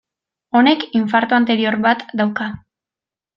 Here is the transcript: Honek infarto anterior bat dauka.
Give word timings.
Honek 0.59 0.85
infarto 0.99 1.37
anterior 1.39 1.77
bat 1.85 2.03
dauka. 2.23 2.49